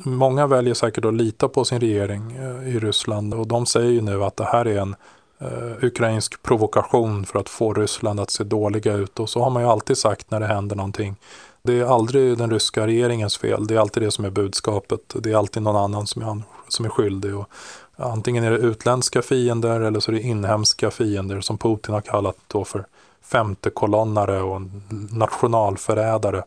många 0.05 0.47
väljer 0.47 0.75
säkert 0.75 1.05
att 1.05 1.15
lita 1.15 1.49
på 1.49 1.65
sin 1.65 1.81
regering 1.81 2.33
eh, 2.33 2.77
i 2.77 2.79
Ryssland 2.79 3.35
och 3.35 3.47
de 3.47 3.67
säger 3.67 3.91
ju 3.91 4.01
nu 4.01 4.25
att 4.25 4.37
det 4.37 4.45
här 4.45 4.67
är 4.67 4.79
en 4.79 4.95
uh, 5.43 5.85
ukrainsk 5.85 6.43
provokation 6.43 7.25
för 7.25 7.39
att 7.39 7.49
få 7.49 7.75
Ryssland 7.75 8.21
att 8.21 8.31
se 8.31 8.45
dåliga 8.45 8.93
ut 8.93 9.21
och 9.21 9.29
så 9.29 9.43
har 9.43 9.51
man 9.51 9.63
ju 9.63 9.69
alltid 9.69 9.99
sagt 9.99 10.31
när 10.31 10.41
det 10.41 10.47
händer 10.47 10.77
någonting. 10.77 11.17
Det 11.65 11.81
är 11.81 11.85
aldrig 11.85 12.39
den 12.39 12.51
ryska 12.51 12.87
regeringens 12.87 13.39
fel, 13.39 13.67
det 13.67 13.75
är 13.75 13.79
alltid 13.79 14.03
det 14.03 14.11
som 14.11 14.25
är 14.25 14.31
budskapet. 14.31 15.01
Det 15.15 15.33
är 15.33 15.37
alltid 15.37 15.63
någon 15.63 15.77
annan 15.77 16.07
som 16.07 16.23
är, 16.23 16.43
som 16.69 16.85
är 16.85 16.89
skyldig. 16.89 17.37
Och 17.37 17.49
antingen 17.97 18.45
är 18.45 18.51
det 18.51 18.57
utländska 18.57 19.23
fiender 19.23 19.81
eller 19.81 20.01
så 20.01 20.11
är 20.11 20.15
det 20.15 20.23
inhemska 20.23 20.91
fiender 20.91 21.41
som 21.41 21.59
Putin 21.59 21.95
har 21.95 22.01
kallat 22.01 22.37
då 22.47 22.65
för 22.65 22.87
femtekolonnare 23.23 24.43
och 24.43 24.63
nationalförrädare. 25.11 26.45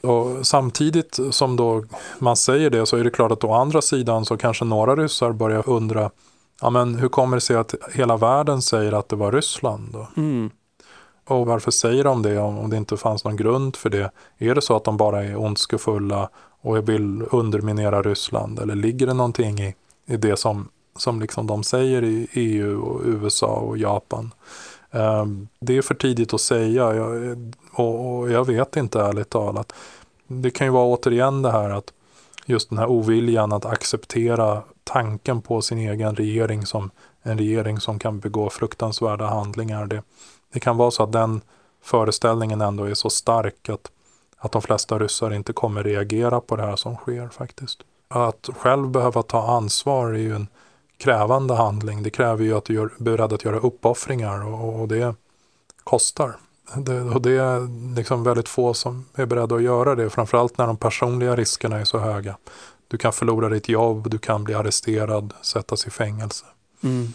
Och 0.00 0.46
samtidigt 0.46 1.18
som 1.30 1.56
då 1.56 1.84
man 2.18 2.36
säger 2.36 2.70
det 2.70 2.86
så 2.86 2.96
är 2.96 3.04
det 3.04 3.10
klart 3.10 3.32
att 3.32 3.44
å 3.44 3.52
andra 3.52 3.82
sidan 3.82 4.24
så 4.24 4.36
kanske 4.36 4.64
några 4.64 4.96
ryssar 4.96 5.32
börjar 5.32 5.68
undra 5.68 6.10
ja, 6.60 6.70
men 6.70 6.94
hur 6.94 7.08
kommer 7.08 7.36
det 7.36 7.40
sig 7.40 7.56
att 7.56 7.74
hela 7.94 8.16
världen 8.16 8.62
säger 8.62 8.92
att 8.92 9.08
det 9.08 9.16
var 9.16 9.32
Ryssland? 9.32 9.88
Då? 9.92 10.06
Mm. 10.16 10.50
Och 11.24 11.46
varför 11.46 11.70
säger 11.70 12.04
de 12.04 12.22
det 12.22 12.38
om, 12.38 12.70
det 12.70 12.76
inte 12.76 12.96
fanns 12.96 13.24
någon 13.24 13.36
grund 13.36 13.76
för 13.76 13.90
det? 13.90 14.10
Är 14.38 14.54
det 14.54 14.62
så 14.62 14.76
att 14.76 14.84
de 14.84 14.96
bara 14.96 15.24
är 15.24 15.36
ondskefulla 15.36 16.28
och 16.60 16.88
vill 16.88 17.24
underminera 17.30 18.02
Ryssland? 18.02 18.58
Eller 18.58 18.74
ligger 18.74 19.06
det 19.06 19.14
någonting 19.14 19.60
i, 19.60 19.74
i 20.06 20.16
det 20.16 20.36
som, 20.36 20.68
som 20.96 21.20
liksom 21.20 21.46
de 21.46 21.64
säger 21.64 22.04
i 22.04 22.28
EU 22.32 22.82
och 22.82 23.00
USA 23.04 23.54
och 23.54 23.78
Japan? 23.78 24.30
Ehm, 24.90 25.48
det 25.60 25.76
är 25.76 25.82
för 25.82 25.94
tidigt 25.94 26.34
att 26.34 26.40
säga 26.40 26.94
jag, 26.94 27.36
och, 27.72 28.18
och, 28.18 28.30
jag 28.30 28.46
vet 28.46 28.76
inte 28.76 29.00
ärligt 29.00 29.30
talat. 29.30 29.72
Det 30.26 30.50
kan 30.50 30.66
ju 30.66 30.72
vara 30.72 30.86
återigen 30.86 31.42
det 31.42 31.50
här 31.50 31.70
att 31.70 31.92
just 32.46 32.68
den 32.68 32.78
här 32.78 32.86
oviljan 32.86 33.52
att 33.52 33.64
acceptera 33.64 34.62
tanken 34.84 35.42
på 35.42 35.62
sin 35.62 35.78
egen 35.78 36.16
regering 36.16 36.66
som 36.66 36.90
en 37.22 37.38
regering 37.38 37.80
som 37.80 37.98
kan 37.98 38.20
begå 38.20 38.50
fruktansvärda 38.50 39.26
handlingar. 39.26 39.86
Det, 39.86 40.02
det 40.52 40.60
kan 40.60 40.76
vara 40.76 40.90
så 40.90 41.02
att 41.02 41.12
den 41.12 41.40
föreställningen 41.82 42.60
ändå 42.60 42.84
är 42.84 42.94
så 42.94 43.10
stark 43.10 43.68
att, 43.68 43.90
att 44.38 44.52
de 44.52 44.62
flesta 44.62 44.98
ryssar 44.98 45.32
inte 45.32 45.52
kommer 45.52 45.82
reagera 45.82 46.40
på 46.40 46.56
det 46.56 46.62
här 46.62 46.76
som 46.76 46.96
sker 46.96 47.28
faktiskt. 47.28 47.82
Att 48.08 48.48
själv 48.56 48.88
behöva 48.88 49.22
ta 49.22 49.56
ansvar 49.56 50.08
är 50.08 50.18
ju 50.18 50.34
en 50.34 50.46
krävande 50.96 51.54
handling. 51.54 52.02
Det 52.02 52.10
kräver 52.10 52.44
ju 52.44 52.56
att 52.56 52.64
du 52.64 52.82
är 52.82 52.90
beredd 52.98 53.32
att 53.32 53.44
göra 53.44 53.58
uppoffringar 53.58 54.46
och, 54.46 54.80
och 54.80 54.88
det 54.88 55.14
kostar. 55.84 56.36
Det, 56.76 57.00
och 57.00 57.22
det 57.22 57.30
är 57.32 57.94
liksom 57.94 58.24
väldigt 58.24 58.48
få 58.48 58.74
som 58.74 59.04
är 59.14 59.26
beredda 59.26 59.54
att 59.54 59.62
göra 59.62 59.94
det, 59.94 60.10
framförallt 60.10 60.58
när 60.58 60.66
de 60.66 60.76
personliga 60.76 61.36
riskerna 61.36 61.80
är 61.80 61.84
så 61.84 61.98
höga. 61.98 62.36
Du 62.88 62.98
kan 62.98 63.12
förlora 63.12 63.48
ditt 63.48 63.68
jobb, 63.68 64.10
du 64.10 64.18
kan 64.18 64.44
bli 64.44 64.54
arresterad, 64.54 65.34
sättas 65.42 65.86
i 65.86 65.90
fängelse. 65.90 66.44
Mm. 66.82 67.12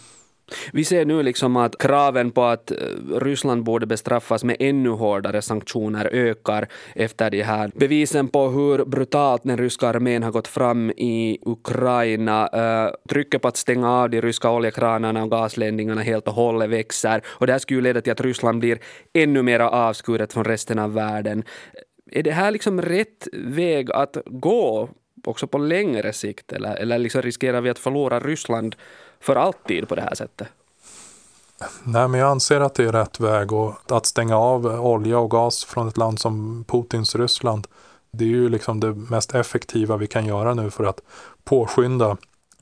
Vi 0.72 0.84
ser 0.84 1.04
nu 1.04 1.22
liksom 1.22 1.56
att 1.56 1.78
kraven 1.78 2.30
på 2.30 2.44
att 2.44 2.70
eh, 2.70 2.76
Ryssland 3.20 3.64
borde 3.64 3.86
bestraffas 3.86 4.44
med 4.44 4.56
ännu 4.60 4.90
hårdare 4.90 5.42
sanktioner 5.42 6.08
ökar 6.12 6.68
efter 6.94 7.30
de 7.30 7.42
här 7.42 7.70
bevisen 7.74 8.28
på 8.28 8.48
hur 8.48 8.84
brutalt 8.84 9.42
den 9.44 9.58
ryska 9.58 9.88
armén 9.88 10.22
har 10.22 10.30
gått 10.30 10.48
fram 10.48 10.90
i 10.90 11.38
Ukraina. 11.42 12.48
Eh, 12.48 12.92
trycket 13.08 13.42
på 13.42 13.48
att 13.48 13.56
stänga 13.56 13.92
av 13.92 14.10
de 14.10 14.20
ryska 14.20 14.50
oljekranarna 14.50 15.22
och 15.22 15.30
gasledningarna 15.30 16.02
helt 16.02 16.28
och 16.28 16.34
hållet 16.34 16.70
växer 16.70 17.22
och 17.26 17.46
det 17.46 17.52
här 17.52 17.58
skulle 17.58 17.78
ju 17.78 17.82
leda 17.82 18.00
till 18.00 18.12
att 18.12 18.20
Ryssland 18.20 18.58
blir 18.58 18.78
ännu 19.14 19.42
mer 19.42 19.60
avskuret 19.60 20.32
från 20.32 20.44
resten 20.44 20.78
av 20.78 20.94
världen. 20.94 21.38
Eh, 21.74 22.18
är 22.18 22.22
det 22.22 22.30
här 22.32 22.50
liksom 22.50 22.82
rätt 22.82 23.28
väg 23.32 23.92
att 23.92 24.16
gå 24.26 24.88
också 25.28 25.46
på 25.46 25.58
längre 25.58 26.12
sikt 26.12 26.52
eller, 26.52 26.76
eller 26.76 26.98
liksom 26.98 27.22
riskerar 27.22 27.60
vi 27.60 27.70
att 27.70 27.78
förlora 27.78 28.20
Ryssland 28.20 28.76
för 29.20 29.36
alltid 29.36 29.88
på 29.88 29.94
det 29.94 30.02
här 30.02 30.14
sättet? 30.14 30.48
Nej, 31.84 32.08
men 32.08 32.20
jag 32.20 32.30
anser 32.30 32.60
att 32.60 32.74
det 32.74 32.84
är 32.84 32.92
rätt 32.92 33.20
väg 33.20 33.52
och 33.52 33.74
att 33.88 34.06
stänga 34.06 34.36
av 34.36 34.66
olja 34.66 35.18
och 35.18 35.30
gas 35.30 35.64
från 35.64 35.88
ett 35.88 35.96
land 35.96 36.20
som 36.20 36.64
Putins 36.68 37.16
Ryssland. 37.16 37.66
Det 38.10 38.24
är 38.24 38.28
ju 38.28 38.48
liksom 38.48 38.80
det 38.80 38.94
mest 38.94 39.34
effektiva 39.34 39.96
vi 39.96 40.06
kan 40.06 40.26
göra 40.26 40.54
nu 40.54 40.70
för 40.70 40.84
att 40.84 41.00
påskynda 41.44 42.16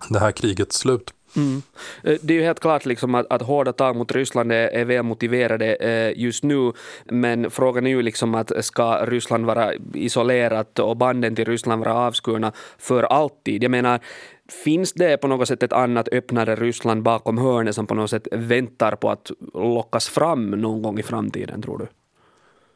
det 0.09 0.19
här 0.19 0.33
krigets 0.33 0.77
slut. 0.77 1.13
Mm. 1.37 1.63
Eh, 2.03 2.17
det 2.23 2.35
är 2.35 2.39
ju 2.39 2.45
helt 2.45 2.61
klart 2.61 2.87
liksom 2.87 3.15
att, 3.15 3.27
att 3.33 3.43
hårda 3.43 3.73
tag 3.73 3.97
mot 3.97 4.13
Ryssland 4.13 4.53
är, 4.53 4.69
är 4.69 4.85
väl 4.85 5.03
motiverade 5.03 5.75
eh, 5.75 6.23
just 6.23 6.45
nu, 6.45 6.73
men 7.05 7.51
frågan 7.51 7.87
är 7.87 7.91
ju 7.91 8.03
liksom 8.03 8.35
att 8.35 8.53
ska 8.65 9.05
Ryssland 9.05 9.47
vara 9.47 9.73
isolerat 9.95 10.79
och 10.79 10.97
banden 10.97 11.37
till 11.37 11.45
Ryssland 11.45 11.85
vara 11.85 11.95
avskurna 11.95 12.53
för 12.79 13.03
alltid? 13.03 13.63
Jag 13.63 13.71
menar, 13.71 14.01
Finns 14.49 14.93
det 14.93 15.17
på 15.17 15.27
något 15.29 15.49
sätt 15.49 15.63
ett 15.63 15.73
annat 15.73 16.09
öppnare 16.09 16.57
Ryssland 16.57 17.03
bakom 17.03 17.39
hörnet 17.39 17.75
som 17.75 17.87
på 17.87 17.95
något 17.95 18.11
sätt 18.11 18.29
väntar 18.33 18.97
på 18.97 19.11
att 19.11 19.31
lockas 19.55 20.09
fram 20.09 20.51
någon 20.51 20.83
gång 20.83 20.99
i 20.99 21.03
framtiden, 21.03 21.63
tror 21.63 21.79
du? 21.79 21.87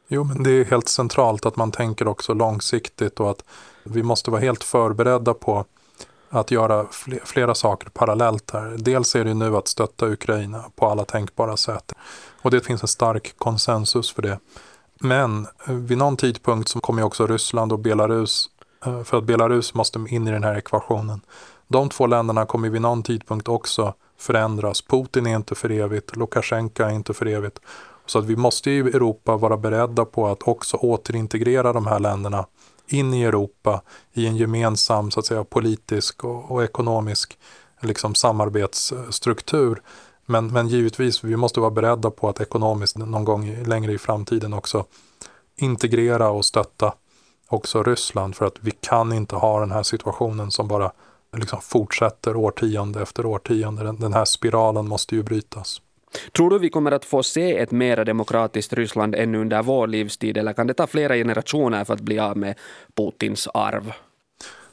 Jo, 0.08 0.24
men 0.24 0.42
det 0.42 0.50
är 0.50 0.64
helt 0.64 0.88
centralt 0.88 1.46
att 1.46 1.56
man 1.56 1.72
tänker 1.72 2.08
också 2.08 2.34
långsiktigt 2.34 3.20
och 3.20 3.30
att 3.30 3.44
vi 3.84 4.02
måste 4.02 4.30
vara 4.30 4.40
helt 4.40 4.64
förberedda 4.64 5.34
på 5.34 5.64
att 6.30 6.50
göra 6.50 6.86
flera 7.24 7.54
saker 7.54 7.88
parallellt 7.90 8.50
här. 8.50 8.76
Dels 8.78 9.16
är 9.16 9.24
det 9.24 9.34
nu 9.34 9.56
att 9.56 9.68
stötta 9.68 10.06
Ukraina 10.06 10.64
på 10.76 10.86
alla 10.86 11.04
tänkbara 11.04 11.56
sätt. 11.56 11.92
Och 12.42 12.50
det 12.50 12.60
finns 12.60 12.82
en 12.82 12.88
stark 12.88 13.34
konsensus 13.38 14.12
för 14.12 14.22
det. 14.22 14.38
Men 15.00 15.46
eh, 15.66 15.74
vid 15.74 15.98
någon 15.98 16.16
tidpunkt 16.16 16.68
så 16.68 16.80
kommer 16.80 17.02
också 17.02 17.26
Ryssland 17.26 17.72
och 17.72 17.78
Belarus, 17.78 18.50
eh, 18.86 19.02
för 19.02 19.18
att 19.18 19.24
Belarus 19.24 19.74
måste 19.74 20.04
in 20.08 20.28
i 20.28 20.30
den 20.30 20.44
här 20.44 20.58
ekvationen. 20.58 21.20
De 21.68 21.88
två 21.88 22.06
länderna 22.06 22.46
kommer 22.46 22.68
vid 22.68 22.82
någon 22.82 23.02
tidpunkt 23.02 23.48
också 23.48 23.94
förändras. 24.18 24.82
Putin 24.82 25.26
är 25.26 25.36
inte 25.36 25.54
för 25.54 25.70
evigt, 25.70 26.16
Lukasjenko 26.16 26.82
är 26.82 26.90
inte 26.90 27.14
för 27.14 27.26
evigt. 27.26 27.58
Så 28.06 28.18
att 28.18 28.24
vi 28.24 28.36
måste 28.36 28.70
i 28.70 28.78
Europa 28.78 29.36
vara 29.36 29.56
beredda 29.56 30.04
på 30.04 30.26
att 30.26 30.42
också 30.42 30.76
återintegrera 30.76 31.72
de 31.72 31.86
här 31.86 31.98
länderna 31.98 32.46
in 32.92 33.14
i 33.14 33.22
Europa 33.22 33.82
i 34.12 34.26
en 34.26 34.36
gemensam 34.36 35.10
så 35.10 35.20
att 35.20 35.26
säga, 35.26 35.44
politisk 35.44 36.24
och, 36.24 36.50
och 36.50 36.64
ekonomisk 36.64 37.38
liksom, 37.80 38.14
samarbetsstruktur. 38.14 39.82
Men, 40.26 40.46
men 40.46 40.68
givetvis, 40.68 41.24
vi 41.24 41.36
måste 41.36 41.60
vara 41.60 41.70
beredda 41.70 42.10
på 42.10 42.28
att 42.28 42.40
ekonomiskt 42.40 42.96
någon 42.96 43.24
gång 43.24 43.62
längre 43.64 43.92
i 43.92 43.98
framtiden 43.98 44.52
också 44.52 44.84
integrera 45.56 46.30
och 46.30 46.44
stötta 46.44 46.94
också 47.48 47.82
Ryssland 47.82 48.36
för 48.36 48.46
att 48.46 48.56
vi 48.60 48.70
kan 48.70 49.12
inte 49.12 49.36
ha 49.36 49.60
den 49.60 49.70
här 49.70 49.82
situationen 49.82 50.50
som 50.50 50.68
bara 50.68 50.92
liksom 51.36 51.60
fortsätter 51.60 52.36
årtionde 52.36 53.02
efter 53.02 53.26
årtionde. 53.26 53.82
Den, 53.82 53.96
den 53.96 54.12
här 54.12 54.24
spiralen 54.24 54.88
måste 54.88 55.14
ju 55.14 55.22
brytas. 55.22 55.80
Tror 56.32 56.50
du 56.50 56.58
vi 56.58 56.70
kommer 56.70 56.92
att 56.92 57.04
få 57.04 57.22
se 57.22 57.58
ett 57.58 57.70
mer 57.70 58.04
demokratiskt 58.04 58.72
Ryssland 58.72 59.14
ännu 59.14 59.40
under 59.40 59.62
vår 59.62 59.86
livstid 59.86 60.36
eller 60.36 60.52
kan 60.52 60.66
det 60.66 60.74
ta 60.74 60.86
flera 60.86 61.14
generationer 61.14 61.84
för 61.84 61.94
att 61.94 62.00
bli 62.00 62.18
av 62.18 62.36
med 62.36 62.54
Putins 62.96 63.48
arv? 63.54 63.92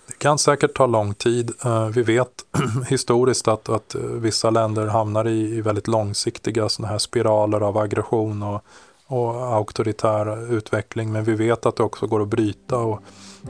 Det 0.07 0.17
kan 0.17 0.37
säkert 0.37 0.77
ta 0.77 0.85
lång 0.85 1.13
tid. 1.13 1.51
Eh, 1.65 1.87
vi 1.87 2.03
vet 2.03 2.45
historiskt 2.89 3.47
att, 3.47 3.69
att 3.69 3.95
eh, 3.95 4.01
vissa 4.01 4.49
länder 4.49 4.87
hamnar 4.87 5.27
i, 5.27 5.55
i 5.55 5.61
väldigt 5.61 5.87
långsiktiga 5.87 6.69
såna 6.69 6.87
här 6.87 6.97
spiraler 6.97 7.61
av 7.61 7.77
aggression 7.77 8.43
och, 8.43 8.61
och 9.07 9.53
auktoritär 9.55 10.53
utveckling. 10.53 11.11
Men 11.11 11.23
vi 11.23 11.33
vet 11.33 11.65
att 11.65 11.75
det 11.75 11.83
också 11.83 12.07
går 12.07 12.21
att 12.21 12.27
bryta. 12.27 12.77
Och, 12.77 12.99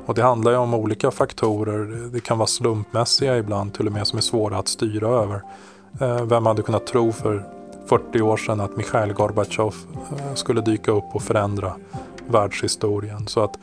och 0.06 0.16
det 0.16 0.24
handlar 0.24 0.52
ju 0.52 0.58
om 0.58 0.74
olika 0.74 1.12
faktorer. 1.12 2.10
Det 2.14 2.20
kan 2.20 2.38
vara 2.38 2.48
slumpmässiga 2.48 3.38
ibland 3.38 3.74
till 3.74 3.88
och 3.88 3.94
med 3.94 4.08
som 4.08 4.18
är 4.18 4.22
svåra 4.22 4.58
att 4.58 4.68
styra 4.68 5.08
över. 5.08 5.42
Eh, 6.02 6.26
vem 6.26 6.46
hade 6.46 6.62
kunnat 6.62 6.88
tro 6.88 7.12
för 7.12 7.57
40 7.90 8.22
år 8.22 8.38
sedan 8.38 8.60
att 8.60 8.78
Mikhail 8.78 9.14
Gorbatjov 9.14 9.76
eh, 9.96 10.34
skulle 10.34 10.62
dyka 10.62 10.92
upp 10.92 11.06
och 11.14 11.22
förändra 11.22 11.76
världshistorien. 12.28 13.28
Så 13.28 13.44
att 13.44 13.60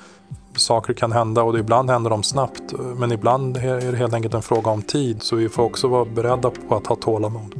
saker 0.56 0.92
kan 0.92 1.12
hända 1.12 1.42
och 1.42 1.58
ibland 1.58 1.90
händer 1.90 2.10
de 2.10 2.22
snabbt. 2.22 2.72
Eh, 2.72 2.80
men 2.80 3.12
ibland 3.12 3.56
är 3.56 3.92
det 3.92 3.96
helt 3.96 4.14
enkelt 4.14 4.34
en 4.34 4.42
fråga 4.42 4.70
om 4.70 4.82
tid. 4.82 5.22
Så 5.22 5.36
vi 5.36 5.48
får 5.48 5.62
också 5.62 5.88
vara 5.88 6.04
beredda 6.04 6.50
på 6.68 6.76
att 6.76 6.86
ha 6.86 6.96
tålamod. 6.96 7.54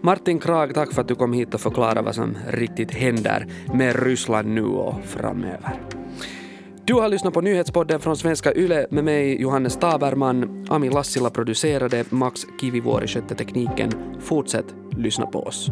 Martin 0.00 0.38
Krag, 0.38 0.74
tack 0.74 0.92
för 0.92 1.00
att 1.00 1.08
du 1.08 1.14
kom 1.14 1.32
hit 1.32 1.54
och 1.54 1.60
förklarade 1.60 2.02
vad 2.02 2.14
som 2.14 2.36
riktigt 2.48 2.90
händer 2.90 3.46
med 3.74 4.02
Ryssland 4.02 4.48
nu 4.48 4.64
och 4.64 4.94
framöver. 5.04 5.80
Du 6.84 6.94
har 6.94 7.08
lyssnat 7.08 7.34
på 7.34 7.40
nyhetspodden 7.40 8.00
från 8.00 8.16
Svenska 8.16 8.54
Yle 8.54 8.86
med 8.90 9.04
mig 9.04 9.42
Johannes 9.42 9.76
Taberman. 9.76 10.66
Ami 10.70 10.90
Lassila 10.90 11.30
producerade, 11.30 12.04
Max 12.10 12.40
Kivivuori 12.60 13.06
skötte 13.06 13.34
tekniken. 13.34 13.92
Fortsätt 14.20 14.74
lyssna 14.96 15.26
på 15.26 15.42
oss. 15.42 15.70